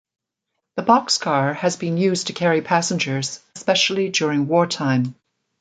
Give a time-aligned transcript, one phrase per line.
[0.77, 5.13] The boxcar has been used to carry passengers, especially during wartime.